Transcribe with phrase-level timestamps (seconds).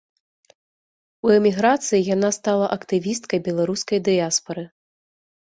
[1.27, 4.67] У эміграцыі яна стала актывісткай беларускай дыяспары.